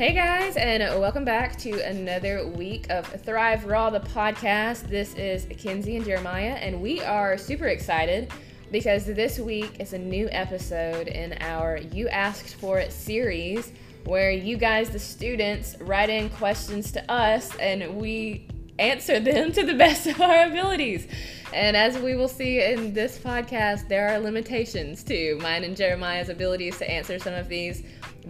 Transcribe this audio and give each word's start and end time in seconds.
Hey 0.00 0.14
guys, 0.14 0.56
and 0.56 0.82
welcome 0.98 1.26
back 1.26 1.58
to 1.58 1.86
another 1.86 2.46
week 2.46 2.86
of 2.88 3.06
Thrive 3.06 3.66
Raw, 3.66 3.90
the 3.90 4.00
podcast. 4.00 4.88
This 4.88 5.12
is 5.14 5.46
Kinsey 5.58 5.96
and 5.96 6.06
Jeremiah, 6.06 6.54
and 6.54 6.80
we 6.80 7.02
are 7.02 7.36
super 7.36 7.66
excited 7.66 8.32
because 8.72 9.04
this 9.04 9.38
week 9.38 9.78
is 9.78 9.92
a 9.92 9.98
new 9.98 10.26
episode 10.32 11.08
in 11.08 11.34
our 11.42 11.76
You 11.76 12.08
Asked 12.08 12.54
For 12.54 12.78
It 12.78 12.92
series 12.92 13.72
where 14.04 14.30
you 14.30 14.56
guys, 14.56 14.88
the 14.88 14.98
students, 14.98 15.76
write 15.82 16.08
in 16.08 16.30
questions 16.30 16.92
to 16.92 17.12
us 17.12 17.54
and 17.56 17.96
we 17.96 18.48
answer 18.78 19.20
them 19.20 19.52
to 19.52 19.66
the 19.66 19.74
best 19.84 20.06
of 20.06 20.18
our 20.22 20.46
abilities. 20.46 21.08
And 21.52 21.76
as 21.76 21.98
we 21.98 22.14
will 22.14 22.26
see 22.26 22.62
in 22.62 22.94
this 22.94 23.18
podcast, 23.18 23.88
there 23.88 24.08
are 24.08 24.18
limitations 24.18 25.04
to 25.04 25.36
mine 25.42 25.62
and 25.62 25.76
Jeremiah's 25.76 26.30
abilities 26.30 26.78
to 26.78 26.90
answer 26.90 27.18
some 27.18 27.34
of 27.34 27.50
these 27.50 27.82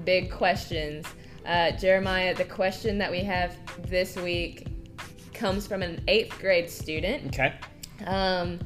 big 0.05 0.33
questions. 0.33 1.07
Uh, 1.51 1.73
Jeremiah, 1.73 2.33
the 2.33 2.45
question 2.45 2.97
that 2.99 3.11
we 3.11 3.25
have 3.25 3.57
this 3.89 4.15
week 4.15 4.69
comes 5.35 5.67
from 5.67 5.83
an 5.83 6.01
eighth 6.07 6.39
grade 6.39 6.71
student. 6.71 7.27
Okay. 7.27 7.53
Um, 8.07 8.61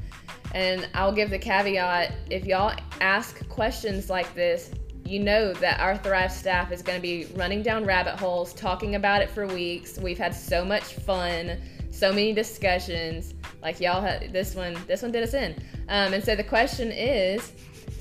and 0.53 0.87
I'll 0.93 1.11
give 1.11 1.31
the 1.31 1.39
caveat 1.39 2.13
if 2.29 2.45
y'all 2.45 2.77
ask 3.01 3.49
questions 3.49 4.11
like 4.11 4.31
this, 4.35 4.69
you 5.03 5.19
know 5.19 5.51
that 5.53 5.79
our 5.79 5.97
Thrive 5.97 6.31
staff 6.31 6.71
is 6.71 6.83
going 6.83 6.95
to 6.95 7.01
be 7.01 7.25
running 7.35 7.63
down 7.63 7.85
rabbit 7.85 8.19
holes, 8.19 8.53
talking 8.53 8.93
about 8.93 9.23
it 9.23 9.31
for 9.31 9.47
weeks. 9.47 9.97
We've 9.97 10.19
had 10.19 10.35
so 10.35 10.63
much 10.63 10.93
fun, 10.93 11.59
so 11.89 12.11
many 12.11 12.33
discussions. 12.33 13.33
Like 13.63 13.79
y'all 13.79 14.01
had 14.01 14.31
this 14.31 14.53
one, 14.53 14.77
this 14.85 15.01
one 15.01 15.11
did 15.11 15.23
us 15.23 15.33
in. 15.33 15.53
Um, 15.89 16.13
and 16.13 16.23
so 16.23 16.35
the 16.35 16.43
question 16.43 16.91
is 16.91 17.51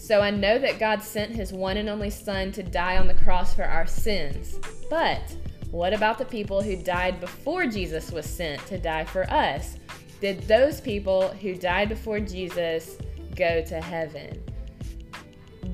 so 0.05 0.21
I 0.21 0.31
know 0.31 0.59
that 0.59 0.79
God 0.79 1.03
sent 1.03 1.35
his 1.35 1.51
one 1.51 1.79
and 1.79 1.89
only 1.89 2.11
Son 2.11 2.53
to 2.53 2.63
die 2.63 2.99
on 2.99 3.07
the 3.07 3.15
cross 3.15 3.55
for 3.55 3.65
our 3.65 3.87
sins. 3.87 4.59
But 4.91 5.35
what 5.71 5.95
about 5.95 6.19
the 6.19 6.27
people 6.27 6.61
who 6.61 6.77
died 6.77 7.21
before 7.21 7.65
Jesus 7.65 8.13
was 8.13 8.27
sent 8.27 8.66
to 8.66 8.77
die 8.77 9.05
for 9.05 9.23
us? 9.30 9.77
Did 10.21 10.43
those 10.43 10.79
people 10.79 11.29
who 11.29 11.55
died 11.55 11.88
before 11.88 12.21
Jesus 12.21 12.99
go 13.35 13.65
to 13.65 13.80
heaven? 13.80 14.43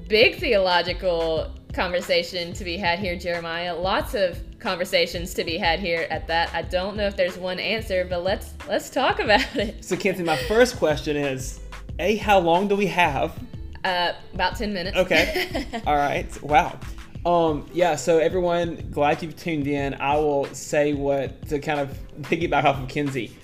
Big 0.07 0.37
theological 0.39 1.53
conversation 1.73 2.53
to 2.53 2.63
be 2.63 2.77
had 2.77 3.01
here, 3.01 3.17
Jeremiah. 3.17 3.75
Lots 3.75 4.15
of 4.15 4.39
conversations 4.61 5.35
to 5.35 5.43
be 5.43 5.59
had 5.59 5.81
here 5.81 6.07
at 6.09 6.29
that. 6.29 6.55
I 6.55 6.63
don't 6.63 6.97
know 6.97 7.07
if 7.09 7.17
there's 7.17 7.37
one 7.37 7.59
answer, 7.59 8.07
but 8.09 8.23
let's 8.23 8.55
let's 8.69 8.91
talk 8.91 9.19
about 9.19 9.57
it. 9.57 9.85
So, 9.85 9.97
Kenzie, 9.97 10.23
my 10.23 10.37
first 10.37 10.77
question 10.77 11.17
is: 11.17 11.59
A, 11.99 12.15
how 12.15 12.39
long 12.39 12.69
do 12.69 12.77
we 12.77 12.87
have? 12.87 13.37
Uh, 13.85 14.13
about 14.35 14.57
10 14.57 14.73
minutes. 14.73 14.97
Okay. 14.97 15.67
All 15.87 15.97
right. 15.97 16.43
Wow. 16.43 16.79
Um, 17.25 17.67
yeah, 17.73 17.97
so 17.97 18.19
everyone, 18.19 18.89
glad 18.91 19.23
you've 19.23 19.37
tuned 19.37 19.67
in. 19.67 19.95
I 19.95 20.17
will 20.17 20.47
say 20.47 20.95
what 20.95 21.47
to 21.49 21.59
kind 21.59 21.81
of 21.81 21.99
piggyback 22.23 22.65
off 22.65 22.81
of 22.81 22.89
Kinsey. 22.89 23.37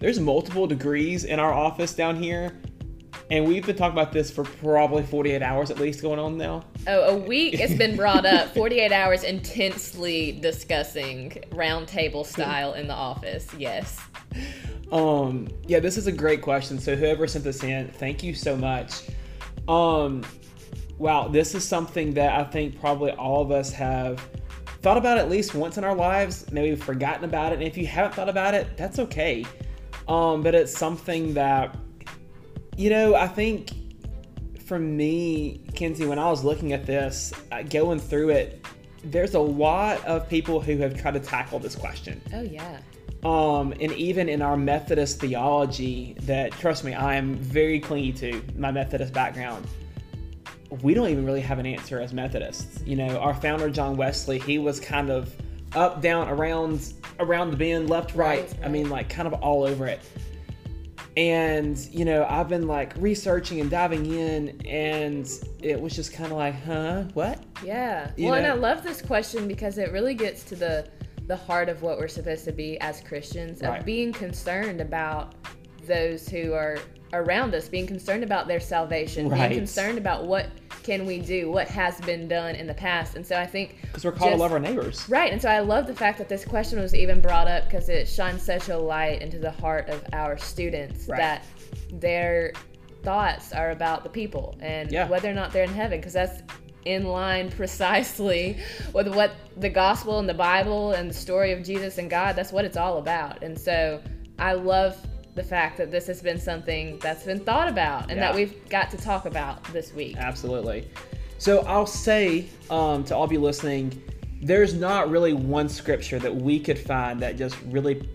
There's 0.00 0.20
multiple 0.20 0.66
degrees 0.66 1.24
in 1.24 1.38
our 1.38 1.52
office 1.52 1.94
down 1.94 2.20
here, 2.20 2.52
and 3.30 3.46
we've 3.46 3.64
been 3.64 3.76
talking 3.76 3.98
about 3.98 4.12
this 4.12 4.30
for 4.30 4.44
probably 4.44 5.04
48 5.04 5.40
hours 5.42 5.70
at 5.70 5.78
least 5.78 6.02
going 6.02 6.18
on 6.18 6.36
now. 6.36 6.64
Oh, 6.86 7.16
a 7.16 7.16
week 7.16 7.54
has 7.54 7.74
been 7.74 7.96
brought 7.96 8.26
up. 8.26 8.48
48 8.54 8.92
hours 8.92 9.22
intensely 9.22 10.32
discussing 10.32 11.30
roundtable 11.50 12.26
style 12.26 12.74
in 12.74 12.88
the 12.88 12.94
office. 12.94 13.46
Yes. 13.56 13.98
Um, 14.90 15.48
yeah, 15.66 15.80
this 15.80 15.96
is 15.96 16.06
a 16.06 16.12
great 16.12 16.42
question. 16.42 16.78
So 16.78 16.96
whoever 16.96 17.26
sent 17.26 17.44
this 17.44 17.62
in, 17.62 17.88
thank 17.88 18.22
you 18.22 18.34
so 18.34 18.56
much. 18.56 19.04
Um, 19.68 20.22
wow, 20.98 21.28
this 21.28 21.54
is 21.54 21.66
something 21.66 22.14
that 22.14 22.38
I 22.38 22.44
think 22.44 22.80
probably 22.80 23.12
all 23.12 23.42
of 23.42 23.50
us 23.50 23.72
have 23.72 24.26
thought 24.82 24.96
about 24.96 25.18
at 25.18 25.30
least 25.30 25.54
once 25.54 25.78
in 25.78 25.84
our 25.84 25.94
lives. 25.94 26.50
Maybe 26.50 26.76
forgotten 26.76 27.24
about 27.24 27.52
it. 27.52 27.56
And 27.56 27.64
if 27.64 27.76
you 27.76 27.86
haven't 27.86 28.14
thought 28.14 28.28
about 28.28 28.54
it, 28.54 28.76
that's 28.76 28.98
okay. 28.98 29.44
Um, 30.08 30.42
but 30.42 30.54
it's 30.54 30.76
something 30.76 31.34
that, 31.34 31.76
you 32.76 32.90
know, 32.90 33.14
I 33.14 33.28
think 33.28 33.70
for 34.66 34.78
me, 34.78 35.64
Kinsey, 35.74 36.06
when 36.06 36.18
I 36.18 36.28
was 36.30 36.44
looking 36.44 36.72
at 36.72 36.86
this, 36.86 37.32
uh, 37.52 37.62
going 37.62 37.98
through 37.98 38.30
it, 38.30 38.64
there's 39.04 39.34
a 39.34 39.40
lot 39.40 40.04
of 40.04 40.28
people 40.28 40.60
who 40.60 40.76
have 40.78 41.00
tried 41.00 41.14
to 41.14 41.20
tackle 41.20 41.58
this 41.58 41.74
question. 41.74 42.20
Oh, 42.32 42.42
yeah. 42.42 42.78
Um, 43.24 43.72
and 43.80 43.92
even 43.92 44.28
in 44.28 44.42
our 44.42 44.56
Methodist 44.56 45.20
theology, 45.20 46.16
that 46.22 46.52
trust 46.52 46.82
me, 46.82 46.92
I 46.92 47.14
am 47.14 47.36
very 47.36 47.78
clingy 47.78 48.12
to 48.14 48.42
my 48.56 48.72
Methodist 48.72 49.12
background. 49.12 49.66
We 50.80 50.94
don't 50.94 51.08
even 51.08 51.24
really 51.24 51.40
have 51.40 51.58
an 51.58 51.66
answer 51.66 52.00
as 52.00 52.12
Methodists. 52.12 52.82
You 52.84 52.96
know, 52.96 53.18
our 53.18 53.34
founder 53.34 53.70
John 53.70 53.96
Wesley, 53.96 54.40
he 54.40 54.58
was 54.58 54.80
kind 54.80 55.10
of 55.10 55.32
up, 55.76 56.02
down, 56.02 56.28
around, 56.28 56.94
around 57.20 57.52
the 57.52 57.56
bend, 57.56 57.88
left, 57.88 58.14
right. 58.16 58.40
Right, 58.40 58.64
I 58.64 58.68
mean, 58.68 58.90
like 58.90 59.08
kind 59.08 59.28
of 59.28 59.34
all 59.34 59.62
over 59.64 59.86
it. 59.86 60.00
And 61.16 61.78
you 61.92 62.06
know, 62.06 62.26
I've 62.28 62.48
been 62.48 62.66
like 62.66 62.94
researching 62.96 63.60
and 63.60 63.70
diving 63.70 64.06
in, 64.06 64.60
and 64.66 65.30
it 65.60 65.78
was 65.80 65.94
just 65.94 66.12
kind 66.12 66.32
of 66.32 66.38
like, 66.38 66.60
huh, 66.64 67.04
what? 67.12 67.44
Yeah. 67.62 68.10
You 68.16 68.28
well, 68.28 68.34
and 68.34 68.46
I 68.46 68.54
love 68.54 68.82
this 68.82 69.02
question 69.02 69.46
because 69.46 69.76
it 69.76 69.92
really 69.92 70.14
gets 70.14 70.42
to 70.44 70.56
the 70.56 70.88
the 71.32 71.36
heart 71.46 71.70
of 71.70 71.80
what 71.80 71.96
we're 71.98 72.08
supposed 72.08 72.44
to 72.44 72.52
be 72.52 72.78
as 72.82 73.00
Christians 73.00 73.62
Right. 73.62 73.78
of 73.80 73.86
being 73.86 74.12
concerned 74.12 74.82
about 74.82 75.32
those 75.86 76.28
who 76.28 76.52
are 76.52 76.76
around 77.14 77.54
us, 77.54 77.68
being 77.70 77.86
concerned 77.86 78.22
about 78.22 78.46
their 78.48 78.60
salvation, 78.60 79.30
Right. 79.30 79.48
being 79.48 79.60
concerned 79.60 79.96
about 79.96 80.26
what 80.26 80.48
can 80.82 81.06
we 81.06 81.20
do, 81.20 81.50
what 81.50 81.68
has 81.68 81.98
been 82.02 82.28
done 82.28 82.54
in 82.54 82.66
the 82.66 82.74
past. 82.74 83.16
And 83.16 83.26
so 83.26 83.38
I 83.38 83.46
think 83.46 83.76
Because 83.80 84.04
we're 84.04 84.12
called 84.12 84.32
to 84.32 84.36
love 84.36 84.52
our 84.52 84.58
neighbors. 84.58 85.08
Right, 85.08 85.32
and 85.32 85.40
so 85.40 85.48
I 85.48 85.60
love 85.60 85.86
the 85.86 85.94
fact 85.94 86.18
that 86.18 86.28
this 86.28 86.44
question 86.44 86.78
was 86.80 86.94
even 86.94 87.22
brought 87.22 87.48
up 87.48 87.64
because 87.64 87.88
it 87.88 88.06
shines 88.06 88.42
such 88.42 88.68
a 88.68 88.76
light 88.76 89.22
into 89.22 89.38
the 89.38 89.50
heart 89.50 89.88
of 89.88 90.04
our 90.12 90.36
students 90.36 91.08
Right. 91.08 91.16
that 91.18 91.44
their 91.92 92.52
thoughts 93.02 93.54
are 93.54 93.70
about 93.70 94.02
the 94.04 94.10
people 94.10 94.54
and 94.60 94.92
Yeah. 94.92 95.08
whether 95.08 95.30
or 95.30 95.34
not 95.34 95.50
they're 95.54 95.64
in 95.64 95.72
heaven, 95.72 95.98
because 95.98 96.12
that's 96.12 96.42
in 96.84 97.04
line 97.06 97.48
precisely 97.48 98.58
with 98.92 99.08
what 99.14 99.30
the 99.56 99.68
gospel 99.68 100.18
and 100.18 100.28
the 100.28 100.34
Bible 100.34 100.92
and 100.92 101.10
the 101.10 101.14
story 101.14 101.52
of 101.52 101.62
Jesus 101.62 101.98
and 101.98 102.08
God, 102.08 102.36
that's 102.36 102.52
what 102.52 102.64
it's 102.64 102.76
all 102.76 102.98
about. 102.98 103.42
And 103.42 103.58
so 103.58 104.02
I 104.38 104.54
love 104.54 104.96
the 105.34 105.42
fact 105.42 105.78
that 105.78 105.90
this 105.90 106.06
has 106.06 106.20
been 106.20 106.38
something 106.38 106.98
that's 106.98 107.24
been 107.24 107.40
thought 107.40 107.68
about 107.68 108.10
and 108.10 108.20
that 108.20 108.34
we've 108.34 108.68
got 108.68 108.90
to 108.90 108.96
talk 108.96 109.24
about 109.24 109.64
this 109.72 109.92
week. 109.92 110.16
Absolutely. 110.18 110.88
So 111.38 111.60
I'll 111.60 111.86
say 111.86 112.48
um, 112.70 113.02
to 113.04 113.16
all 113.16 113.24
of 113.24 113.32
you 113.32 113.40
listening, 113.40 114.02
there's 114.42 114.74
not 114.74 115.10
really 115.10 115.32
one 115.32 115.68
scripture 115.68 116.18
that 116.18 116.34
we 116.34 116.60
could 116.60 116.78
find 116.78 117.20
that 117.20 117.36
just 117.36 117.56
really 117.66 118.08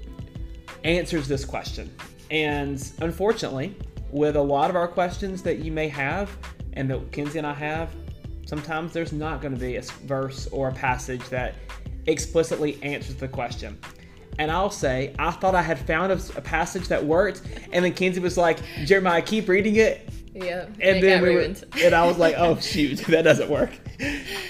answers 0.83 1.27
this 1.27 1.43
question. 1.43 1.93
And 2.29 2.91
unfortunately, 3.01 3.75
with 4.11 4.35
a 4.35 4.41
lot 4.41 4.69
of 4.69 4.75
our 4.75 4.87
questions 4.87 5.41
that 5.43 5.59
you 5.59 5.71
may 5.71 5.87
have 5.87 6.35
and 6.73 6.89
that 6.89 7.11
Kinsey 7.11 7.37
and 7.37 7.47
I 7.47 7.53
have, 7.53 7.89
sometimes 8.47 8.93
there's 8.93 9.11
not 9.11 9.41
going 9.41 9.53
to 9.53 9.59
be 9.59 9.75
a 9.75 9.81
verse 9.81 10.47
or 10.47 10.69
a 10.69 10.73
passage 10.73 11.21
that 11.29 11.55
explicitly 12.07 12.81
answers 12.81 13.15
the 13.15 13.27
question. 13.27 13.77
And 14.39 14.49
I'll 14.49 14.71
say, 14.71 15.13
I 15.19 15.31
thought 15.31 15.53
I 15.53 15.61
had 15.61 15.79
found 15.79 16.11
a 16.11 16.41
passage 16.41 16.87
that 16.87 17.03
worked, 17.03 17.41
and 17.71 17.83
then 17.83 17.93
Kenzie 17.93 18.19
was 18.21 18.37
like, 18.37 18.59
Jeremiah, 18.85 19.21
keep 19.21 19.49
reading 19.49 19.75
it, 19.77 20.09
Yeah, 20.33 20.65
and 20.79 20.97
it 20.97 21.01
then 21.01 21.21
we 21.23 21.33
were, 21.35 21.41
and 21.83 21.93
I 21.93 22.05
was 22.07 22.17
like, 22.17 22.35
oh 22.37 22.55
shoot, 22.57 22.99
that 23.07 23.23
doesn't 23.23 23.49
work. 23.49 23.71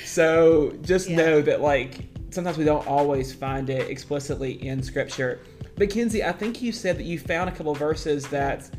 So 0.06 0.74
just 0.82 1.10
Yeah. 1.10 1.16
know 1.18 1.42
that 1.42 1.62
like 1.62 2.06
sometimes 2.30 2.58
we 2.58 2.66
don't 2.66 2.86
always 2.86 3.34
find 3.34 3.70
it 3.70 3.90
explicitly 3.90 4.64
in 4.68 4.84
scripture. 4.84 5.40
But 5.76 5.90
Kenzie, 5.90 6.24
I 6.24 6.34
think 6.34 6.62
you 6.62 6.72
said 6.72 6.98
that 6.98 7.06
you 7.06 7.18
found 7.18 7.50
a 7.50 7.54
couple 7.54 7.72
of 7.72 7.78
verses 7.80 8.28
that 8.28 8.70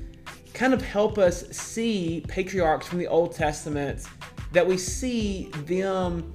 kind 0.52 0.74
of 0.74 0.82
help 0.82 1.16
us 1.18 1.48
see 1.48 2.22
patriarchs 2.28 2.86
from 2.86 2.98
the 2.98 3.06
Old 3.06 3.34
Testament 3.34 4.04
that 4.52 4.66
we 4.66 4.76
see 4.78 5.50
them 5.66 6.32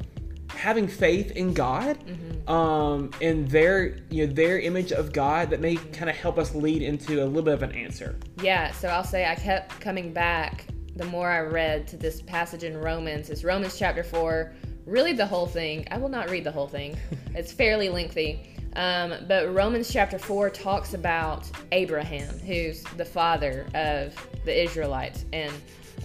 having 0.49 0.87
faith 0.87 1.31
in 1.31 1.53
God, 1.53 1.97
Mm-hmm. 2.05 2.49
um, 2.51 3.11
and 3.21 3.49
their 3.49 3.97
you 4.09 4.27
know 4.27 4.33
their 4.33 4.59
image 4.59 4.91
of 4.91 5.11
God 5.13 5.49
that 5.49 5.59
may 5.59 5.75
kind 5.75 6.09
of 6.09 6.15
help 6.15 6.37
us 6.37 6.53
lead 6.53 6.81
into 6.81 7.23
a 7.23 7.25
little 7.25 7.41
bit 7.41 7.53
of 7.53 7.63
an 7.63 7.71
answer. 7.71 8.15
Yeah, 8.41 8.71
so 8.71 8.87
I'll 8.89 9.03
say 9.03 9.25
I 9.25 9.35
kept 9.35 9.79
coming 9.79 10.13
back 10.13 10.65
the 10.95 11.05
more 11.05 11.29
I 11.29 11.39
read 11.39 11.87
to 11.87 11.97
this 11.97 12.21
passage 12.21 12.63
in 12.63 12.77
Romans. 12.77 13.29
It's 13.31 13.43
Romans 13.43 13.79
chapter 13.79 14.03
4, 14.03 14.53
really 14.85 15.13
the 15.13 15.25
whole 15.25 15.47
thing. 15.47 15.87
I 15.89 15.97
will 15.97 16.09
not 16.09 16.29
read 16.29 16.43
the 16.43 16.51
whole 16.51 16.67
thing, 16.67 16.97
it's 17.33 17.51
fairly 17.51 17.89
lengthy. 17.89 18.49
Um, 18.75 19.13
but 19.27 19.53
Romans 19.53 19.91
chapter 19.91 20.17
4 20.19 20.49
talks 20.49 20.93
about 20.93 21.49
Abraham, 21.71 22.37
who's 22.39 22.83
the 22.97 23.05
father 23.05 23.67
of 23.75 24.15
the 24.45 24.63
Israelites 24.63 25.25
and 25.33 25.53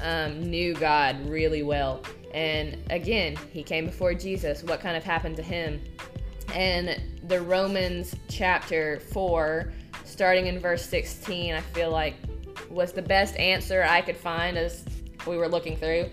um, 0.02 0.40
knew 0.50 0.74
God 0.74 1.28
really 1.28 1.62
well. 1.62 2.02
And 2.34 2.78
again, 2.90 3.36
he 3.52 3.62
came 3.62 3.86
before 3.86 4.14
Jesus. 4.14 4.62
What 4.62 4.80
kind 4.80 4.96
of 4.96 5.04
happened 5.04 5.36
to 5.36 5.42
him? 5.42 5.80
And 6.54 7.00
the 7.24 7.40
Romans 7.40 8.14
chapter 8.28 9.00
4, 9.12 9.72
starting 10.04 10.46
in 10.46 10.58
verse 10.58 10.84
16, 10.86 11.54
I 11.54 11.60
feel 11.60 11.90
like 11.90 12.14
was 12.70 12.92
the 12.92 13.02
best 13.02 13.36
answer 13.36 13.82
I 13.82 14.00
could 14.00 14.16
find 14.16 14.56
as 14.56 14.84
we 15.26 15.36
were 15.36 15.48
looking 15.48 15.76
through. 15.76 16.10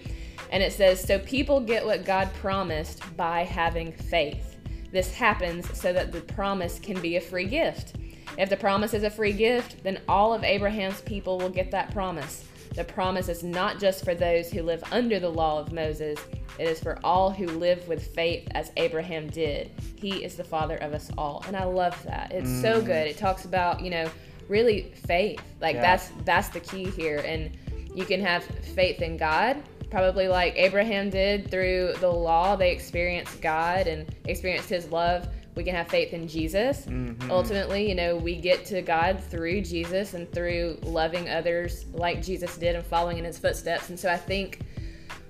And 0.52 0.62
it 0.62 0.74
says, 0.74 1.02
So 1.02 1.20
people 1.20 1.60
get 1.60 1.86
what 1.86 2.06
God 2.06 2.34
promised 2.36 3.02
by 3.18 3.44
having 3.44 3.92
faith. 3.92 4.58
this 4.92 5.14
happens 5.14 5.78
so 5.78 5.92
that 5.92 6.14
the 6.14 6.22
promise 6.22 6.80
can 6.80 7.00
be 7.02 7.18
a 7.18 7.22
free 7.22 7.46
gift. 7.46 7.96
If 8.38 8.50
the 8.50 8.58
promise 8.58 8.94
is 8.94 9.04
a 9.04 9.10
free 9.10 9.34
gift, 9.34 9.84
then 9.84 10.00
all 10.08 10.34
of 10.34 10.44
Abraham's 10.44 11.02
people 11.02 11.38
will 11.38 11.50
get 11.50 11.72
that 11.72 11.92
promise. 11.92 12.46
The 12.76 12.84
promise 12.84 13.30
is 13.30 13.44
not 13.44 13.80
just 13.80 14.04
for 14.04 14.14
those 14.14 14.52
who 14.52 14.62
live 14.62 14.84
under 14.92 15.20
the 15.20 15.30
law 15.30 15.60
of 15.60 15.72
Moses, 15.72 16.20
it 16.60 16.68
is 16.68 16.80
for 16.80 17.00
all 17.04 17.32
who 17.32 17.48
live 17.48 17.88
with 17.88 18.08
faith 18.14 18.48
as 18.52 18.72
Abraham 18.78 19.30
did. 19.30 19.72
He 19.96 20.24
is 20.24 20.36
the 20.36 20.44
father 20.44 20.78
of 20.78 20.94
us 20.94 21.12
all. 21.18 21.44
And 21.48 21.56
I 21.56 21.64
love 21.64 22.02
that. 22.04 22.32
It's 22.32 22.50
mm. 22.50 22.62
so 22.62 22.82
good. 22.82 23.08
It 23.08 23.18
talks 23.18 23.46
about, 23.46 23.82
you 23.82 23.90
know, 23.90 24.10
really 24.48 24.94
faith. 25.06 25.42
Like 25.62 25.76
yeah. 25.76 25.82
that's 25.82 26.12
that's 26.24 26.50
the 26.50 26.60
key 26.60 26.86
here. 26.86 27.24
And 27.26 27.58
you 27.94 28.06
can 28.06 28.22
have 28.22 28.44
faith 28.44 29.02
in 29.02 29.18
God, 29.18 29.58
probably 29.90 30.28
like 30.28 30.54
Abraham 30.58 31.10
did 31.10 31.50
through 31.50 31.94
the 32.00 32.12
law. 32.12 32.56
They 32.56 32.72
experienced 32.72 33.42
God 33.42 33.88
and 33.88 34.14
experienced 34.26 34.70
his 34.70 34.92
love. 34.92 35.28
We 35.56 35.64
can 35.64 35.76
have 35.76 35.88
faith 35.88 36.14
in 36.14 36.28
Jesus. 36.28 36.86
Mm-hmm. 36.86 37.32
Ultimately, 37.32 37.88
you 37.88 37.96
know, 37.96 38.16
we 38.16 38.36
get 38.36 38.66
to 38.66 38.82
God 38.82 39.24
through 39.24 39.62
Jesus 39.62 40.14
and 40.14 40.32
through 40.32 40.78
loving 40.84 41.30
others 41.30 41.86
like 41.94 42.22
Jesus 42.22 42.58
did 42.58 42.76
and 42.76 42.86
following 42.86 43.18
in 43.18 43.24
his 43.24 43.40
footsteps. 43.40 43.90
And 43.90 44.00
so 44.00 44.12
I 44.12 44.18
think 44.18 44.62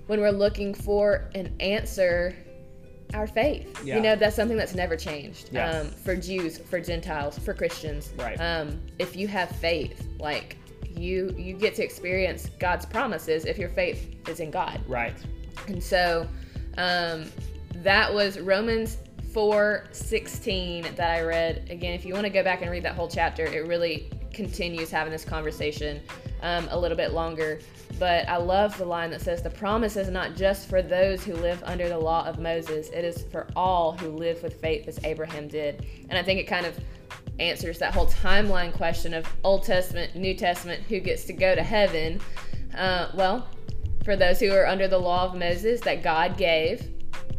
when 0.06 0.20
we're 0.20 0.30
looking 0.30 0.74
for 0.74 1.30
an 1.34 1.54
answer, 1.60 2.34
our 3.14 3.26
faith. 3.26 3.84
Yeah. 3.84 3.96
You 3.96 4.02
know, 4.02 4.16
that's 4.16 4.36
something 4.36 4.56
that's 4.56 4.74
never 4.74 4.96
changed. 4.96 5.50
Yes. 5.52 5.74
Um, 5.74 5.90
for 5.90 6.16
Jews, 6.16 6.58
for 6.58 6.80
Gentiles, 6.80 7.38
for 7.38 7.54
Christians. 7.54 8.12
Right. 8.18 8.36
Um, 8.40 8.80
if 8.98 9.16
you 9.16 9.28
have 9.28 9.50
faith, 9.50 10.08
like 10.18 10.56
you 10.96 11.34
you 11.36 11.54
get 11.54 11.74
to 11.76 11.84
experience 11.84 12.50
God's 12.58 12.86
promises 12.86 13.44
if 13.44 13.58
your 13.58 13.68
faith 13.68 14.16
is 14.28 14.40
in 14.40 14.50
God. 14.50 14.80
Right. 14.88 15.16
And 15.68 15.82
so 15.82 16.28
um, 16.78 17.30
that 17.76 18.12
was 18.12 18.38
Romans 18.38 18.98
4 19.36 19.84
16 19.92 20.94
that 20.96 21.10
I 21.10 21.20
read. 21.20 21.68
Again, 21.68 21.92
if 21.92 22.06
you 22.06 22.14
want 22.14 22.24
to 22.24 22.30
go 22.30 22.42
back 22.42 22.62
and 22.62 22.70
read 22.70 22.82
that 22.84 22.94
whole 22.94 23.06
chapter, 23.06 23.44
it 23.44 23.66
really 23.66 24.08
continues 24.32 24.90
having 24.90 25.12
this 25.12 25.26
conversation 25.26 26.00
um, 26.40 26.66
a 26.70 26.78
little 26.78 26.96
bit 26.96 27.12
longer. 27.12 27.60
But 27.98 28.26
I 28.30 28.38
love 28.38 28.78
the 28.78 28.86
line 28.86 29.10
that 29.10 29.20
says, 29.20 29.42
The 29.42 29.50
promise 29.50 29.96
is 29.96 30.08
not 30.08 30.36
just 30.36 30.70
for 30.70 30.80
those 30.80 31.22
who 31.22 31.34
live 31.34 31.62
under 31.66 31.86
the 31.86 31.98
law 31.98 32.24
of 32.24 32.38
Moses, 32.38 32.88
it 32.88 33.04
is 33.04 33.24
for 33.24 33.46
all 33.54 33.94
who 33.98 34.08
live 34.08 34.42
with 34.42 34.58
faith 34.58 34.88
as 34.88 34.98
Abraham 35.04 35.48
did. 35.48 35.84
And 36.08 36.18
I 36.18 36.22
think 36.22 36.40
it 36.40 36.44
kind 36.44 36.64
of 36.64 36.74
answers 37.38 37.78
that 37.80 37.92
whole 37.92 38.06
timeline 38.06 38.72
question 38.72 39.12
of 39.12 39.26
Old 39.44 39.64
Testament, 39.64 40.16
New 40.16 40.32
Testament, 40.32 40.80
who 40.88 40.98
gets 40.98 41.24
to 41.24 41.34
go 41.34 41.54
to 41.54 41.62
heaven. 41.62 42.22
Uh, 42.74 43.10
well, 43.12 43.50
for 44.02 44.16
those 44.16 44.40
who 44.40 44.50
are 44.54 44.66
under 44.66 44.88
the 44.88 44.98
law 44.98 45.26
of 45.26 45.34
Moses 45.34 45.82
that 45.82 46.02
God 46.02 46.38
gave, 46.38 46.90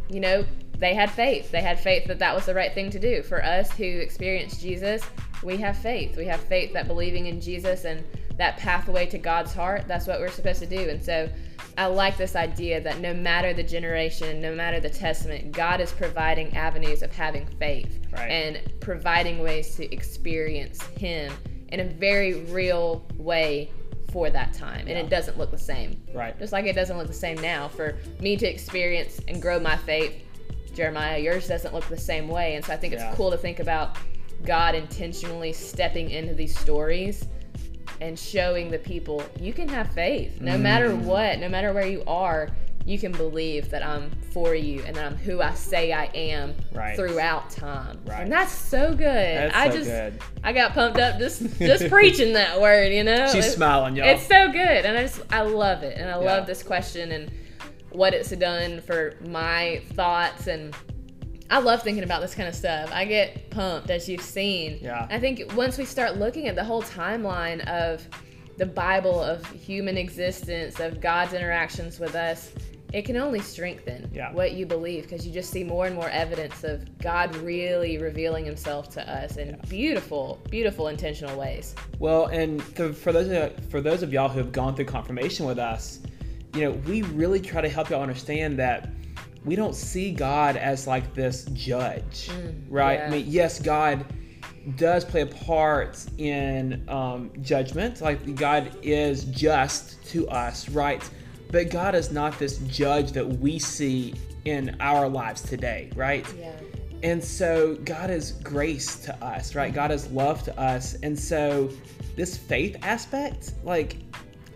you 0.08 0.20
know, 0.20 0.44
they 0.78 0.94
had 0.94 1.10
faith. 1.10 1.50
They 1.50 1.60
had 1.60 1.78
faith 1.80 2.06
that 2.06 2.18
that 2.20 2.34
was 2.34 2.46
the 2.46 2.54
right 2.54 2.72
thing 2.72 2.90
to 2.90 2.98
do. 2.98 3.22
For 3.22 3.44
us 3.44 3.70
who 3.72 3.84
experienced 3.84 4.60
Jesus, 4.60 5.02
we 5.42 5.56
have 5.58 5.76
faith. 5.76 6.16
We 6.16 6.26
have 6.26 6.40
faith 6.40 6.72
that 6.72 6.86
believing 6.86 7.26
in 7.26 7.40
Jesus 7.40 7.84
and 7.84 8.04
that 8.36 8.56
pathway 8.56 9.06
to 9.06 9.18
God's 9.18 9.52
heart, 9.52 9.84
that's 9.88 10.06
what 10.06 10.20
we're 10.20 10.30
supposed 10.30 10.60
to 10.60 10.66
do. 10.66 10.88
And 10.88 11.04
so 11.04 11.28
I 11.76 11.86
like 11.86 12.16
this 12.16 12.36
idea 12.36 12.80
that 12.80 13.00
no 13.00 13.12
matter 13.12 13.52
the 13.52 13.62
generation, 13.62 14.40
no 14.40 14.54
matter 14.54 14.78
the 14.80 14.90
testament, 14.90 15.52
God 15.52 15.80
is 15.80 15.92
providing 15.92 16.56
avenues 16.56 17.02
of 17.02 17.12
having 17.12 17.46
faith 17.58 18.00
right. 18.12 18.30
and 18.30 18.80
providing 18.80 19.40
ways 19.40 19.74
to 19.76 19.92
experience 19.92 20.82
Him 20.98 21.32
in 21.68 21.80
a 21.80 21.84
very 21.84 22.44
real 22.44 23.04
way 23.16 23.70
for 24.12 24.30
that 24.30 24.54
time. 24.54 24.80
And 24.80 24.90
yeah. 24.90 25.00
it 25.00 25.10
doesn't 25.10 25.36
look 25.36 25.50
the 25.50 25.58
same. 25.58 26.00
Right. 26.14 26.38
Just 26.38 26.52
like 26.52 26.64
it 26.64 26.74
doesn't 26.74 26.96
look 26.96 27.08
the 27.08 27.12
same 27.12 27.40
now. 27.40 27.68
For 27.68 27.96
me 28.20 28.36
to 28.36 28.46
experience 28.46 29.20
and 29.28 29.42
grow 29.42 29.60
my 29.60 29.76
faith, 29.76 30.22
Jeremiah, 30.78 31.18
yours 31.18 31.48
doesn't 31.48 31.74
look 31.74 31.88
the 31.88 31.96
same 31.96 32.28
way. 32.28 32.54
And 32.54 32.64
so 32.64 32.72
I 32.72 32.76
think 32.76 32.92
it's 32.92 33.02
yeah. 33.02 33.12
cool 33.16 33.32
to 33.32 33.36
think 33.36 33.58
about 33.58 33.96
God 34.44 34.76
intentionally 34.76 35.52
stepping 35.52 36.10
into 36.10 36.34
these 36.34 36.56
stories 36.56 37.26
and 38.00 38.16
showing 38.16 38.70
the 38.70 38.78
people 38.78 39.24
you 39.40 39.52
can 39.52 39.68
have 39.68 39.90
faith 39.90 40.40
no 40.40 40.52
mm. 40.52 40.60
matter 40.60 40.94
what, 40.94 41.40
no 41.40 41.48
matter 41.48 41.72
where 41.72 41.88
you 41.88 42.04
are. 42.06 42.48
You 42.86 42.96
can 42.98 43.12
believe 43.12 43.68
that 43.70 43.84
I'm 43.84 44.10
for 44.32 44.54
you 44.54 44.82
and 44.84 44.96
that 44.96 45.04
I'm 45.04 45.16
who 45.16 45.42
I 45.42 45.52
say 45.52 45.92
I 45.92 46.04
am 46.14 46.54
right. 46.72 46.96
throughout 46.96 47.50
time. 47.50 48.00
Right. 48.06 48.22
And 48.22 48.32
that's 48.32 48.52
so 48.52 48.92
good. 48.92 49.00
That's 49.00 49.54
I 49.54 49.68
so 49.68 49.76
just 49.76 49.90
good. 49.90 50.22
I 50.42 50.52
got 50.52 50.72
pumped 50.72 50.98
up 50.98 51.18
just 51.18 51.42
just 51.58 51.88
preaching 51.90 52.32
that 52.34 52.58
word, 52.58 52.92
you 52.92 53.04
know? 53.04 53.26
She's 53.26 53.46
it's, 53.46 53.54
smiling, 53.56 53.96
y'all. 53.96 54.06
It's 54.06 54.26
so 54.26 54.50
good. 54.52 54.86
And 54.86 54.96
I 54.96 55.02
just 55.02 55.20
I 55.30 55.42
love 55.42 55.82
it. 55.82 55.98
And 55.98 56.08
I 56.08 56.12
yeah. 56.12 56.16
love 56.16 56.46
this 56.46 56.62
question 56.62 57.12
and 57.12 57.30
what 57.90 58.14
it's 58.14 58.30
done 58.30 58.80
for 58.80 59.14
my 59.26 59.82
thoughts 59.94 60.46
and 60.46 60.74
I 61.50 61.60
love 61.60 61.82
thinking 61.82 62.04
about 62.04 62.20
this 62.20 62.34
kind 62.34 62.48
of 62.48 62.54
stuff. 62.54 62.90
I 62.92 63.06
get 63.06 63.50
pumped, 63.50 63.88
as 63.88 64.08
you've 64.08 64.20
seen. 64.20 64.78
Yeah. 64.82 65.06
I 65.08 65.18
think 65.18 65.56
once 65.56 65.78
we 65.78 65.86
start 65.86 66.18
looking 66.18 66.46
at 66.46 66.54
the 66.54 66.64
whole 66.64 66.82
timeline 66.82 67.66
of 67.66 68.06
the 68.58 68.66
Bible, 68.66 69.22
of 69.22 69.46
human 69.46 69.96
existence, 69.96 70.78
of 70.78 71.00
God's 71.00 71.32
interactions 71.32 71.98
with 71.98 72.14
us, 72.14 72.52
it 72.92 73.04
can 73.04 73.16
only 73.16 73.40
strengthen 73.40 74.10
yeah. 74.12 74.32
what 74.32 74.52
you 74.52 74.64
believe 74.64 75.02
because 75.02 75.26
you 75.26 75.32
just 75.32 75.50
see 75.50 75.62
more 75.62 75.86
and 75.86 75.94
more 75.94 76.08
evidence 76.08 76.64
of 76.64 76.98
God 76.98 77.34
really 77.36 77.98
revealing 77.98 78.44
Himself 78.44 78.88
to 78.90 79.10
us 79.10 79.36
in 79.36 79.50
yeah. 79.50 79.56
beautiful, 79.68 80.40
beautiful, 80.50 80.88
intentional 80.88 81.38
ways. 81.38 81.74
Well, 81.98 82.26
and 82.26 82.60
th- 82.76 82.94
for 82.94 83.12
those 83.12 83.28
of, 83.28 83.64
for 83.70 83.80
those 83.80 84.02
of 84.02 84.12
y'all 84.12 84.28
who 84.28 84.38
have 84.38 84.52
gone 84.52 84.74
through 84.74 84.86
confirmation 84.86 85.46
with 85.46 85.58
us, 85.58 86.00
you 86.58 86.64
know, 86.64 86.72
we 86.88 87.02
really 87.02 87.40
try 87.40 87.60
to 87.60 87.68
help 87.68 87.88
y'all 87.88 88.02
understand 88.02 88.58
that 88.58 88.90
we 89.44 89.54
don't 89.54 89.76
see 89.76 90.12
God 90.12 90.56
as 90.56 90.88
like 90.88 91.14
this 91.14 91.44
judge, 91.52 92.28
mm, 92.28 92.64
right? 92.68 92.98
Yeah. 92.98 93.06
I 93.06 93.10
mean, 93.10 93.24
yes, 93.28 93.60
God 93.60 94.04
does 94.76 95.04
play 95.04 95.20
a 95.20 95.26
part 95.26 96.04
in 96.18 96.84
um, 96.88 97.30
judgment. 97.42 98.00
Like 98.00 98.34
God 98.34 98.76
is 98.82 99.24
just 99.24 100.04
to 100.08 100.28
us, 100.28 100.68
right? 100.70 101.08
But 101.52 101.70
God 101.70 101.94
is 101.94 102.10
not 102.10 102.36
this 102.40 102.58
judge 102.58 103.12
that 103.12 103.26
we 103.26 103.60
see 103.60 104.14
in 104.44 104.76
our 104.80 105.08
lives 105.08 105.42
today, 105.42 105.90
right? 105.94 106.26
Yeah. 106.36 106.52
And 107.04 107.22
so 107.22 107.76
God 107.84 108.10
is 108.10 108.32
grace 108.32 108.96
to 109.04 109.14
us, 109.24 109.54
right? 109.54 109.72
God 109.72 109.92
is 109.92 110.10
love 110.10 110.42
to 110.42 110.60
us. 110.60 110.94
And 111.04 111.16
so 111.16 111.70
this 112.16 112.36
faith 112.36 112.76
aspect, 112.82 113.54
like 113.62 113.98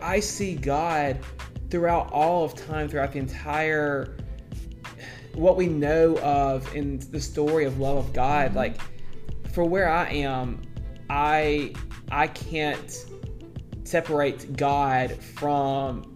I 0.01 0.19
see 0.19 0.55
God 0.55 1.17
throughout 1.73 2.11
all 2.11 2.45
of 2.45 2.53
time, 2.53 2.87
throughout 2.87 3.11
the 3.11 3.17
entire 3.17 4.15
what 5.33 5.57
we 5.57 5.65
know 5.65 6.15
of 6.19 6.71
in 6.75 6.99
the 7.09 7.19
story 7.19 7.65
of 7.65 7.79
love 7.79 7.97
of 7.97 8.13
God, 8.13 8.49
mm-hmm. 8.49 8.57
like 8.57 8.77
for 9.51 9.63
where 9.63 9.89
I 9.89 10.07
am, 10.11 10.61
I 11.09 11.73
I 12.11 12.27
can't 12.27 12.95
separate 13.85 14.55
God 14.55 15.19
from 15.23 16.15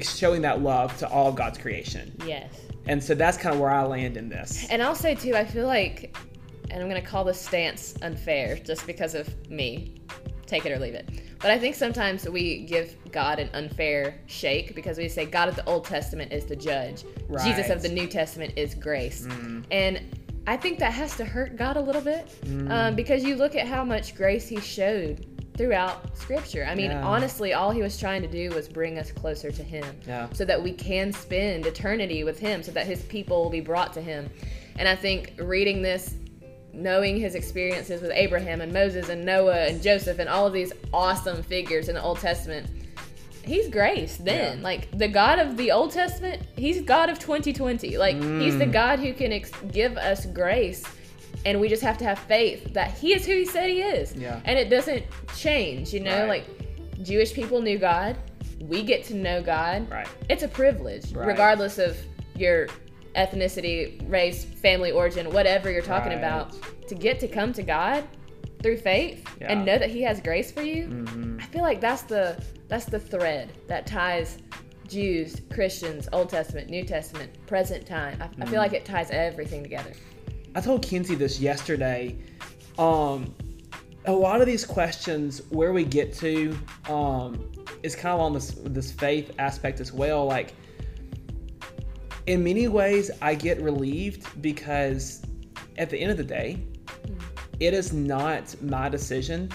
showing 0.00 0.42
that 0.42 0.62
love 0.62 0.96
to 0.98 1.08
all 1.08 1.30
of 1.30 1.34
God's 1.34 1.58
creation. 1.58 2.16
Yes. 2.24 2.54
And 2.86 3.02
so 3.02 3.16
that's 3.16 3.36
kind 3.36 3.56
of 3.56 3.60
where 3.60 3.70
I 3.70 3.82
land 3.82 4.16
in 4.16 4.28
this. 4.28 4.68
And 4.70 4.80
I'll 4.80 4.94
say 4.94 5.16
too, 5.16 5.34
I 5.34 5.44
feel 5.44 5.66
like, 5.66 6.16
and 6.70 6.80
I'm 6.80 6.88
going 6.88 7.02
to 7.02 7.06
call 7.06 7.24
this 7.24 7.40
stance 7.40 7.96
unfair 8.00 8.54
just 8.58 8.86
because 8.86 9.16
of 9.16 9.50
me. 9.50 9.96
Take 10.52 10.66
it 10.66 10.72
or 10.72 10.78
leave 10.78 10.92
it. 10.92 11.08
But 11.40 11.50
I 11.50 11.58
think 11.58 11.74
sometimes 11.74 12.28
we 12.28 12.66
give 12.66 12.94
God 13.10 13.38
an 13.38 13.48
unfair 13.54 14.20
shake 14.26 14.74
because 14.74 14.98
we 14.98 15.08
say 15.08 15.24
God 15.24 15.48
of 15.48 15.56
the 15.56 15.64
Old 15.64 15.86
Testament 15.86 16.30
is 16.30 16.44
the 16.44 16.54
judge, 16.54 17.04
right. 17.26 17.42
Jesus 17.42 17.70
of 17.70 17.80
the 17.80 17.88
New 17.88 18.06
Testament 18.06 18.52
is 18.54 18.74
grace. 18.74 19.26
Mm. 19.26 19.64
And 19.70 20.02
I 20.46 20.58
think 20.58 20.78
that 20.80 20.92
has 20.92 21.16
to 21.16 21.24
hurt 21.24 21.56
God 21.56 21.78
a 21.78 21.80
little 21.80 22.02
bit 22.02 22.28
mm. 22.44 22.70
um, 22.70 22.94
because 22.94 23.24
you 23.24 23.34
look 23.34 23.56
at 23.56 23.66
how 23.66 23.82
much 23.82 24.14
grace 24.14 24.46
He 24.46 24.60
showed 24.60 25.24
throughout 25.56 26.14
Scripture. 26.18 26.66
I 26.68 26.74
mean, 26.74 26.90
yeah. 26.90 27.02
honestly, 27.02 27.54
all 27.54 27.70
He 27.70 27.80
was 27.80 27.98
trying 27.98 28.20
to 28.20 28.28
do 28.28 28.50
was 28.50 28.68
bring 28.68 28.98
us 28.98 29.10
closer 29.10 29.50
to 29.50 29.62
Him 29.62 29.86
yeah. 30.06 30.28
so 30.34 30.44
that 30.44 30.62
we 30.62 30.72
can 30.72 31.14
spend 31.14 31.64
eternity 31.64 32.24
with 32.24 32.38
Him, 32.38 32.62
so 32.62 32.72
that 32.72 32.86
His 32.86 33.00
people 33.04 33.42
will 33.42 33.50
be 33.50 33.62
brought 33.62 33.94
to 33.94 34.02
Him. 34.02 34.28
And 34.76 34.86
I 34.86 34.96
think 34.96 35.32
reading 35.38 35.80
this 35.80 36.16
knowing 36.72 37.18
his 37.18 37.34
experiences 37.34 38.00
with 38.00 38.10
Abraham 38.12 38.60
and 38.60 38.72
Moses 38.72 39.08
and 39.08 39.24
Noah 39.24 39.66
and 39.66 39.82
Joseph 39.82 40.18
and 40.18 40.28
all 40.28 40.46
of 40.46 40.52
these 40.52 40.72
awesome 40.92 41.42
figures 41.42 41.88
in 41.88 41.94
the 41.94 42.02
Old 42.02 42.18
Testament, 42.18 42.66
he's 43.44 43.68
grace 43.68 44.16
then. 44.16 44.58
Yeah. 44.58 44.64
Like 44.64 44.96
the 44.96 45.08
God 45.08 45.38
of 45.38 45.56
the 45.56 45.70
Old 45.72 45.92
Testament, 45.92 46.42
he's 46.56 46.80
God 46.82 47.10
of 47.10 47.18
2020. 47.18 47.98
Like 47.98 48.16
mm. 48.16 48.40
he's 48.40 48.58
the 48.58 48.66
mm. 48.66 48.72
God 48.72 49.00
who 49.00 49.12
can 49.12 49.32
ex- 49.32 49.50
give 49.70 49.96
us 49.96 50.26
grace. 50.26 50.84
And 51.44 51.60
we 51.60 51.68
just 51.68 51.82
have 51.82 51.98
to 51.98 52.04
have 52.04 52.18
faith 52.20 52.72
that 52.72 52.92
he 52.92 53.14
is 53.14 53.26
who 53.26 53.32
he 53.32 53.44
said 53.44 53.68
he 53.68 53.82
is. 53.82 54.14
Yeah. 54.14 54.40
And 54.44 54.58
it 54.58 54.68
doesn't 54.68 55.04
change, 55.36 55.92
you 55.92 56.00
know? 56.00 56.26
Right. 56.26 56.46
Like 56.46 57.02
Jewish 57.02 57.32
people 57.32 57.60
knew 57.60 57.78
God. 57.78 58.16
We 58.60 58.82
get 58.82 59.04
to 59.06 59.14
know 59.14 59.42
God. 59.42 59.90
Right. 59.90 60.08
It's 60.28 60.44
a 60.44 60.48
privilege, 60.48 61.12
right. 61.12 61.26
regardless 61.26 61.78
of 61.78 61.96
your 62.36 62.68
ethnicity, 63.14 64.08
race, 64.10 64.44
family 64.44 64.90
origin, 64.90 65.30
whatever 65.32 65.70
you're 65.70 65.82
talking 65.82 66.12
right. 66.12 66.18
about, 66.18 66.54
to 66.88 66.94
get 66.94 67.20
to 67.20 67.28
come 67.28 67.52
to 67.52 67.62
God 67.62 68.04
through 68.62 68.76
faith 68.76 69.26
yeah. 69.40 69.52
and 69.52 69.64
know 69.64 69.78
that 69.78 69.90
He 69.90 70.02
has 70.02 70.20
grace 70.20 70.52
for 70.52 70.62
you. 70.62 70.86
Mm-hmm. 70.86 71.38
I 71.40 71.44
feel 71.46 71.62
like 71.62 71.80
that's 71.80 72.02
the 72.02 72.42
that's 72.68 72.86
the 72.86 72.98
thread 72.98 73.52
that 73.66 73.86
ties 73.86 74.38
Jews, 74.88 75.40
Christians, 75.50 76.08
Old 76.12 76.28
Testament, 76.28 76.68
New 76.68 76.84
Testament, 76.84 77.30
present 77.46 77.86
time. 77.86 78.18
I, 78.20 78.26
mm 78.26 78.42
I 78.42 78.44
feel 78.46 78.54
mm. 78.54 78.58
like 78.58 78.72
it 78.72 78.84
ties 78.84 79.10
everything 79.10 79.62
together. 79.62 79.92
I 80.54 80.60
told 80.60 80.82
Kinsey 80.82 81.14
this 81.14 81.40
yesterday. 81.40 82.16
Um, 82.78 83.34
a 84.04 84.12
lot 84.12 84.40
of 84.40 84.46
these 84.46 84.66
questions, 84.66 85.42
where 85.50 85.72
we 85.72 85.84
get 85.84 86.12
to, 86.14 86.58
um, 86.88 87.50
is 87.82 87.94
kind 87.94 88.14
of 88.14 88.20
on 88.20 88.32
this 88.32 88.50
this 88.64 88.92
faith 88.92 89.30
aspect 89.38 89.80
as 89.80 89.92
well. 89.92 90.26
Like, 90.26 90.54
in 92.26 92.44
many 92.44 92.68
ways, 92.68 93.10
I 93.20 93.34
get 93.34 93.60
relieved 93.60 94.40
because 94.42 95.22
at 95.78 95.90
the 95.90 95.98
end 95.98 96.10
of 96.10 96.16
the 96.16 96.24
day, 96.24 96.64
mm. 96.86 97.22
it 97.60 97.74
is 97.74 97.92
not 97.92 98.54
my 98.62 98.88
decision 98.88 99.50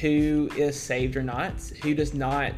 who 0.00 0.48
is 0.56 0.80
saved 0.80 1.16
or 1.16 1.22
not, 1.22 1.60
who 1.82 1.94
does 1.94 2.14
not 2.14 2.54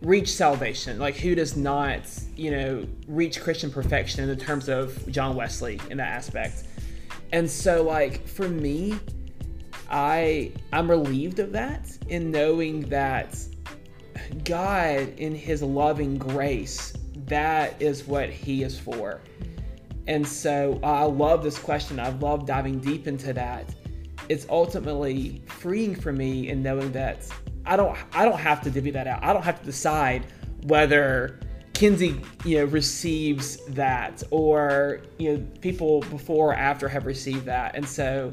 reach 0.00 0.32
salvation, 0.32 0.98
like 0.98 1.16
who 1.16 1.34
does 1.34 1.56
not, 1.56 2.02
you 2.36 2.50
know, 2.50 2.86
reach 3.08 3.40
Christian 3.40 3.70
perfection 3.70 4.22
in 4.22 4.28
the 4.28 4.36
terms 4.36 4.68
of 4.68 5.10
John 5.10 5.34
Wesley 5.34 5.80
in 5.90 5.96
that 5.98 6.08
aspect. 6.08 6.64
And 7.32 7.50
so 7.50 7.82
like 7.82 8.26
for 8.26 8.48
me, 8.48 8.98
I 9.90 10.52
I'm 10.72 10.88
relieved 10.88 11.38
of 11.38 11.52
that 11.52 11.90
in 12.08 12.30
knowing 12.30 12.82
that 12.88 13.36
God 14.44 15.14
in 15.16 15.34
his 15.34 15.62
loving 15.62 16.16
grace, 16.18 16.92
that 17.26 17.80
is 17.80 18.04
what 18.06 18.30
he 18.30 18.62
is 18.62 18.78
for. 18.78 19.20
And 20.06 20.26
so 20.26 20.80
I 20.82 21.04
love 21.04 21.42
this 21.42 21.58
question. 21.58 22.00
I 22.00 22.08
love 22.10 22.46
diving 22.46 22.80
deep 22.80 23.06
into 23.06 23.32
that. 23.34 23.74
It's 24.28 24.46
ultimately 24.48 25.42
freeing 25.46 25.94
for 25.94 26.12
me 26.12 26.48
in 26.48 26.62
knowing 26.62 26.92
that 26.92 27.26
I 27.66 27.76
don't 27.76 27.96
I 28.12 28.24
don't 28.24 28.38
have 28.38 28.62
to 28.62 28.70
divvy 28.70 28.90
that 28.92 29.06
out. 29.06 29.22
I 29.22 29.32
don't 29.32 29.44
have 29.44 29.60
to 29.60 29.64
decide 29.66 30.26
whether 30.64 31.40
Kinsey, 31.74 32.20
you 32.44 32.58
know, 32.58 32.64
receives 32.64 33.64
that 33.66 34.22
or 34.30 35.02
you 35.18 35.34
know 35.34 35.46
people 35.60 36.00
before 36.00 36.50
or 36.50 36.54
after 36.54 36.88
have 36.88 37.06
received 37.06 37.44
that. 37.44 37.76
And 37.76 37.86
so 37.86 38.32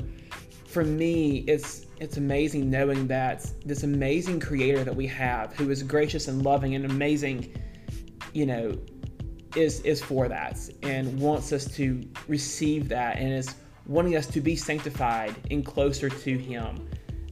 for 0.66 0.84
me, 0.84 1.44
it's 1.48 1.86
it's 2.00 2.18
amazing 2.18 2.70
knowing 2.70 3.08
that 3.08 3.46
this 3.66 3.84
amazing 3.84 4.40
creator 4.40 4.84
that 4.84 4.96
we 4.96 5.08
have 5.08 5.54
who 5.56 5.70
is 5.70 5.84
gracious 5.84 6.28
and 6.28 6.44
loving 6.44 6.76
and 6.76 6.86
amazing, 6.86 7.54
you 8.36 8.46
know, 8.46 8.78
is 9.56 9.80
is 9.82 10.04
for 10.04 10.28
that 10.28 10.60
and 10.84 11.18
wants 11.18 11.54
us 11.54 11.66
to 11.76 12.04
receive 12.28 12.90
that 12.90 13.18
and 13.18 13.34
is 13.34 13.56
wanting 13.88 14.18
us 14.18 14.28
to 14.28 14.42
be 14.42 14.56
sanctified 14.56 15.34
and 15.50 15.66
closer 15.66 16.10
to 16.10 16.38
him. 16.38 16.88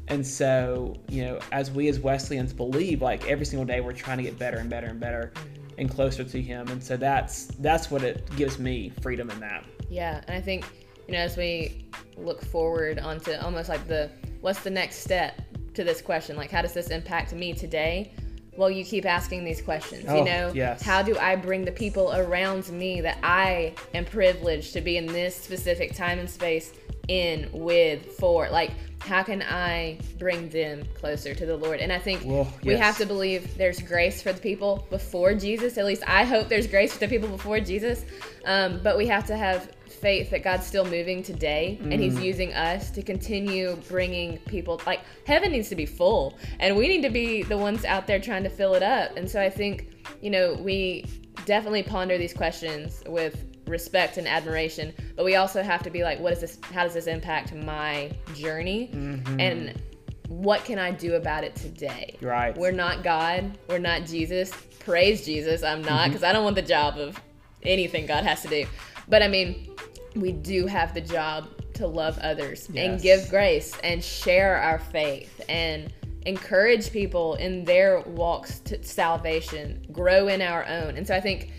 And 0.07 0.25
so, 0.25 0.95
you 1.10 1.25
know, 1.25 1.39
as 1.51 1.72
we 1.72 1.89
as 1.89 2.00
Wesleyans 2.00 2.53
believe, 2.53 3.01
like 3.01 3.27
every 3.27 3.45
single 3.45 3.65
day 3.65 3.81
we're 3.81 3.93
trying 3.93 4.17
to 4.17 4.24
get 4.24 4.39
better 4.39 4.57
and 4.57 4.69
better 4.69 4.88
and 4.88 5.00
better 5.00 5.33
and 5.77 5.89
closer 5.89 6.24
to 6.24 6.41
him. 6.41 6.69
And 6.69 6.81
so 6.81 6.95
that's 6.95 7.48
that's 7.60 7.91
what 7.91 8.01
it 8.01 8.33
gives 8.38 8.57
me 8.57 8.93
freedom 9.01 9.29
in 9.29 9.39
that. 9.41 9.65
Yeah, 9.89 10.22
and 10.27 10.38
I 10.38 10.41
think, 10.41 10.65
you 11.07 11.13
know, 11.13 11.19
as 11.19 11.36
we 11.36 11.89
look 12.15 12.41
forward 12.45 12.98
onto 12.98 13.33
almost 13.33 13.67
like 13.67 13.86
the 13.88 14.10
what's 14.39 14.62
the 14.62 14.69
next 14.69 14.98
step 14.98 15.41
to 15.74 15.83
this 15.83 16.01
question? 16.01 16.38
Like 16.38 16.51
how 16.51 16.62
does 16.62 16.74
this 16.74 16.91
impact 16.91 17.33
me 17.33 17.53
today? 17.53 18.13
Well 18.55 18.69
you 18.69 18.83
keep 18.86 19.05
asking 19.05 19.43
these 19.43 19.62
questions 19.62 20.05
Oh, 20.07 20.17
you 20.17 20.25
know 20.25 20.51
yes. 20.53 20.81
how 20.81 21.01
do 21.01 21.17
i 21.17 21.36
bring 21.36 21.65
the 21.65 21.72
people 21.72 22.12
around 22.13 22.69
me 22.72 23.01
that 23.01 23.17
i 23.24 23.74
am 23.93 24.05
privileged 24.05 24.74
to 24.74 24.81
be 24.81 24.98
in 24.98 25.05
this 25.07 25.36
specific 25.36 25.95
time 25.95 26.19
and 26.19 26.29
space 26.29 26.72
in 27.07 27.50
with 27.51 28.05
for 28.17 28.50
like 28.50 28.72
how 29.00 29.22
can 29.22 29.41
i 29.41 29.98
bring 30.17 30.48
them 30.50 30.83
closer 30.95 31.33
to 31.36 31.45
the 31.45 31.57
lord? 31.57 31.79
And 31.81 31.91
i 31.91 32.00
think 32.00 32.22
Well, 32.24 32.48
we 32.63 32.75
have 32.77 32.98
to 33.00 33.05
believe 33.05 33.57
there's 33.57 33.81
grace 33.81 34.22
for 34.22 34.31
the 34.31 34.39
people 34.39 34.88
before 34.89 35.33
jesus. 35.33 35.77
At 35.77 35.86
least 35.86 36.03
i 36.07 36.24
hope 36.24 36.48
there's 36.48 36.67
grace 36.67 36.93
for 36.93 37.00
the 37.00 37.07
people 37.10 37.27
before 37.29 37.60
jesus. 37.60 38.05
Um, 38.45 38.79
but 38.83 38.98
we 38.98 39.07
have 39.07 39.25
to 39.27 39.36
have 39.36 39.72
faith 39.88 40.29
that 40.31 40.43
god's 40.43 40.65
still 40.65 40.86
moving 40.86 41.24
today 41.24 41.77
and 41.81 41.93
he's 41.93 42.15
Mm. 42.15 42.24
using 42.24 42.53
us 42.53 42.91
to 42.91 43.01
continue 43.01 43.75
bringing 43.89 44.38
people 44.39 44.81
like 44.86 45.01
heaven 45.25 45.51
needs 45.51 45.69
to 45.69 45.75
be 45.75 45.86
full 45.86 46.38
and 46.60 46.75
we 46.75 46.88
need 46.88 47.01
to 47.03 47.10
be 47.10 47.43
the 47.43 47.57
ones 47.57 47.86
out 47.86 48.05
there 48.07 48.19
trying 48.19 48.43
to 48.43 48.50
fill 48.50 48.74
it 48.75 48.83
up. 48.83 49.15
And 49.17 49.29
so 49.29 49.41
i 49.41 49.50
think 49.50 49.88
you 50.22 50.29
know 50.29 50.53
we 50.55 51.05
definitely 51.45 51.83
ponder 51.83 52.17
these 52.17 52.33
questions 52.33 53.03
with 53.07 53.45
respect 53.67 54.17
and 54.17 54.27
admiration 54.27 54.93
but 55.15 55.24
we 55.24 55.36
also 55.36 55.63
have 55.63 55.82
to 55.84 55.89
be 55.89 56.03
like 56.03 56.20
what 56.20 56.34
is 56.34 56.41
this 56.41 56.58
how 56.72 56.84
does 56.84 56.93
this 56.93 57.08
impact 57.08 57.53
my 57.53 58.12
journey? 58.36 58.89
Mm-hmm. 58.93 59.39
And 59.39 59.82
what 60.27 60.65
can 60.65 60.79
i 60.79 60.91
do 60.91 61.15
about 61.15 61.43
it 61.43 61.55
today? 61.55 62.15
Right. 62.22 62.58
we're 62.58 62.72
not 62.72 63.03
god. 63.03 63.58
We're 63.67 63.79
not 63.79 64.05
jesus. 64.05 64.51
Praise 64.79 65.25
jesus. 65.25 65.63
I'm 65.63 65.82
not 65.82 66.01
mm-hmm. 66.01 66.10
because 66.10 66.24
i 66.24 66.34
don't 66.34 66.43
want 66.43 66.55
the 66.55 66.62
job 66.62 66.98
of 66.98 67.20
anything 67.63 68.05
god 68.05 68.24
has 68.24 68.41
to 68.41 68.48
do. 68.48 68.65
But 69.08 69.24
i 69.24 69.27
mean 69.27 69.70
we 70.15 70.32
do 70.32 70.67
have 70.67 70.93
the 70.93 71.01
job 71.01 71.48
to 71.74 71.88
love 71.88 72.20
others 72.20 72.70
and 72.75 73.01
give 73.01 73.27
grace 73.29 73.75
and 73.84 74.03
share 74.03 74.58
our 74.58 74.77
faith 74.77 75.41
and 75.50 75.91
encourage 76.25 76.91
people 76.91 77.36
in 77.36 77.65
their 77.65 78.01
walks 78.01 78.60
to 78.60 78.82
salvation, 78.84 79.86
grow 79.91 80.27
in 80.27 80.41
our 80.41 80.65
own. 80.65 80.98
And 80.98 81.05
so 81.05 81.15
I 81.15 81.22
think, 81.22 81.51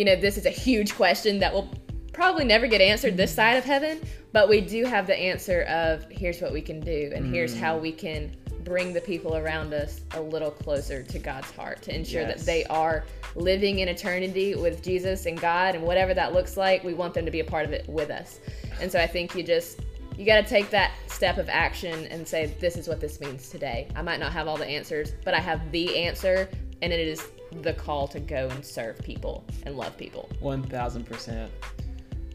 you 0.00 0.06
know, 0.06 0.16
this 0.16 0.38
is 0.38 0.46
a 0.46 0.50
huge 0.50 0.94
question 0.94 1.38
that 1.40 1.52
will 1.52 1.68
probably 2.14 2.46
never 2.46 2.66
get 2.66 2.80
answered 2.80 3.18
this 3.18 3.34
side 3.34 3.58
of 3.58 3.64
heaven, 3.64 4.00
but 4.32 4.48
we 4.48 4.62
do 4.62 4.86
have 4.86 5.06
the 5.06 5.14
answer 5.14 5.64
of 5.64 6.06
here's 6.10 6.40
what 6.40 6.54
we 6.54 6.62
can 6.62 6.80
do 6.80 7.12
and 7.14 7.34
here's 7.34 7.54
how 7.54 7.76
we 7.76 7.92
can 7.92 8.34
bring 8.64 8.94
the 8.94 9.00
people 9.02 9.36
around 9.36 9.74
us 9.74 10.00
a 10.14 10.20
little 10.22 10.50
closer 10.50 11.02
to 11.02 11.18
God's 11.18 11.50
heart 11.50 11.82
to 11.82 11.94
ensure 11.94 12.22
Yes. 12.22 12.38
that 12.38 12.46
they 12.46 12.64
are 12.64 13.04
living 13.34 13.80
in 13.80 13.88
eternity 13.88 14.54
with 14.54 14.82
Jesus 14.82 15.26
and 15.26 15.38
God 15.38 15.74
and 15.74 15.84
whatever 15.84 16.14
that 16.14 16.32
looks 16.32 16.56
like, 16.56 16.82
we 16.82 16.94
want 16.94 17.12
them 17.12 17.26
to 17.26 17.30
be 17.30 17.40
a 17.40 17.44
part 17.44 17.66
of 17.66 17.72
it 17.74 17.86
with 17.86 18.08
us. 18.08 18.40
And 18.80 18.90
so 18.90 18.98
I 18.98 19.06
think 19.06 19.34
you 19.34 19.42
just 19.42 19.80
you 20.16 20.24
got 20.24 20.42
to 20.42 20.48
take 20.48 20.70
that 20.70 20.92
step 21.08 21.36
of 21.36 21.50
action 21.50 22.06
and 22.06 22.26
say 22.26 22.54
this 22.58 22.78
is 22.78 22.88
what 22.88 23.00
this 23.00 23.20
means 23.20 23.50
today. 23.50 23.86
I 23.94 24.00
might 24.00 24.18
not 24.18 24.32
have 24.32 24.48
all 24.48 24.56
the 24.56 24.66
answers, 24.66 25.12
but 25.26 25.34
I 25.34 25.40
have 25.40 25.70
the 25.72 25.94
answer 25.98 26.48
and 26.80 26.90
it 26.90 27.00
is 27.00 27.28
the 27.62 27.72
call 27.72 28.08
to 28.08 28.20
go 28.20 28.48
and 28.48 28.64
serve 28.64 28.98
people 28.98 29.44
and 29.64 29.76
love 29.76 29.96
people. 29.96 30.28
One 30.40 30.62
thousand 30.62 31.04
percent. 31.04 31.50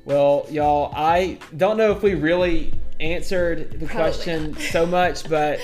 Well, 0.06 0.46
y'all, 0.52 0.94
I 0.96 1.40
don't 1.58 1.78
know 1.78 1.92
if 1.92 2.04
we 2.04 2.14
really 2.14 2.74
answered 3.00 3.72
the 3.72 3.88
Probably 3.88 4.14
question 4.14 4.56
so 4.58 4.86
much, 4.86 5.28
but 5.28 5.60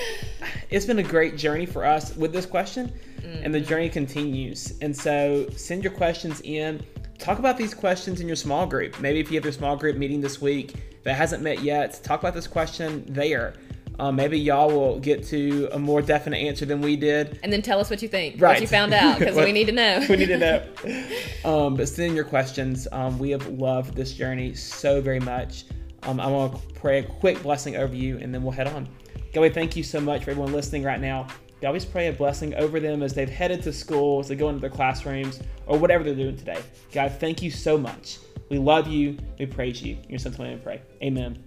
it's 0.70 0.84
been 0.84 0.98
a 0.98 1.04
great 1.04 1.36
journey 1.36 1.64
for 1.64 1.84
us 1.84 2.16
with 2.16 2.32
this 2.32 2.44
question, 2.44 2.92
and 3.22 3.54
the 3.54 3.60
mm. 3.60 3.66
journey 3.66 3.88
continues. 3.88 4.74
And 4.80 4.96
so, 4.96 5.48
send 5.50 5.84
your 5.84 5.92
questions 5.92 6.40
in. 6.42 6.84
Talk 7.18 7.38
about 7.38 7.56
these 7.56 7.72
questions 7.72 8.20
in 8.20 8.26
your 8.26 8.36
small 8.36 8.66
group. 8.66 8.98
Maybe 8.98 9.20
if 9.20 9.30
you 9.30 9.36
have 9.36 9.44
your 9.44 9.52
small 9.52 9.76
group 9.76 9.96
meeting 9.96 10.20
this 10.20 10.40
week 10.40 10.74
that 11.04 11.14
hasn't 11.14 11.40
met 11.40 11.62
yet, 11.62 12.00
talk 12.02 12.18
about 12.18 12.34
this 12.34 12.48
question 12.48 13.04
there. 13.08 13.54
Um, 13.98 14.16
maybe 14.16 14.38
y'all 14.38 14.68
will 14.70 14.98
get 14.98 15.22
to 15.28 15.68
a 15.72 15.78
more 15.78 16.00
definite 16.02 16.38
answer 16.38 16.64
than 16.64 16.80
we 16.80 16.96
did. 16.96 17.38
And 17.42 17.52
then 17.52 17.62
tell 17.62 17.78
us 17.78 17.90
what 17.90 18.02
you 18.02 18.08
think, 18.08 18.40
Right. 18.40 18.54
what 18.54 18.60
you 18.60 18.66
found 18.66 18.92
out, 18.94 19.18
because 19.18 19.36
we 19.44 19.52
need 19.52 19.66
to 19.66 19.72
know. 19.72 20.04
we 20.08 20.16
need 20.16 20.26
to 20.26 20.38
know. 20.38 20.62
Um, 21.44 21.74
but 21.74 21.88
send 21.88 22.10
in 22.10 22.14
your 22.16 22.24
questions. 22.24 22.86
Um, 22.92 23.18
we 23.18 23.30
have 23.30 23.46
loved 23.48 23.94
this 23.96 24.12
journey 24.14 24.54
so 24.54 25.00
very 25.00 25.18
much. 25.20 25.64
Um, 26.04 26.20
I 26.20 26.26
want 26.28 26.54
to 26.54 26.80
pray 26.80 26.98
a 27.00 27.02
quick 27.02 27.42
blessing 27.42 27.76
over 27.76 27.94
you, 27.96 28.18
and 28.18 28.32
then 28.32 28.42
we'll 28.44 28.52
head 28.52 28.68
on. 28.68 28.88
God, 29.34 29.40
we 29.40 29.48
thank 29.48 29.74
you 29.76 29.82
so 29.82 30.00
much 30.00 30.24
for 30.24 30.30
everyone 30.30 30.52
listening 30.52 30.84
right 30.84 31.00
now. 31.00 31.26
God, 31.60 31.72
we 31.72 31.78
just 31.80 31.90
pray 31.92 32.08
a 32.08 32.12
blessing 32.12 32.54
over 32.54 32.78
them 32.80 33.02
as 33.02 33.12
they've 33.14 33.28
headed 33.28 33.62
to 33.62 33.72
school, 33.72 34.20
as 34.20 34.28
they 34.28 34.36
go 34.36 34.48
into 34.48 34.60
their 34.60 34.70
classrooms, 34.70 35.40
or 35.66 35.78
whatever 35.78 36.02
they're 36.04 36.14
doing 36.14 36.36
today. 36.36 36.58
God, 36.92 37.12
thank 37.18 37.42
you 37.42 37.50
so 37.50 37.76
much. 37.76 38.18
We 38.50 38.58
love 38.58 38.86
you. 38.88 39.16
We 39.38 39.46
praise 39.46 39.82
you. 39.82 39.96
In 40.04 40.10
your 40.10 40.18
son's 40.18 40.38
name 40.38 40.58
we 40.58 40.62
pray. 40.62 40.82
Amen. 41.02 41.42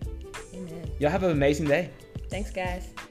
Amen. 0.54 0.92
Y'all 1.00 1.10
have 1.12 1.24
an 1.24 1.32
amazing 1.32 1.68
day. 1.68 1.90
Thanks, 2.36 2.52
guys. 2.52 3.05